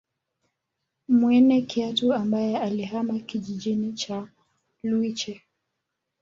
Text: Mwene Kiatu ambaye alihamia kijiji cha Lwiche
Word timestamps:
Mwene 1.07 1.61
Kiatu 1.61 2.13
ambaye 2.13 2.57
alihamia 2.59 3.19
kijiji 3.19 3.93
cha 3.93 4.27
Lwiche 4.83 5.41